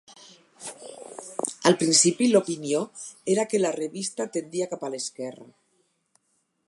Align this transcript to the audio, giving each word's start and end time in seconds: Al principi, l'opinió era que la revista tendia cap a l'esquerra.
Al 1.71 1.75
principi, 1.83 2.29
l'opinió 2.31 2.81
era 3.35 3.45
que 3.53 3.61
la 3.61 3.73
revista 3.79 4.29
tendia 4.39 4.71
cap 4.73 4.89
a 4.89 4.93
l'esquerra. 4.95 5.51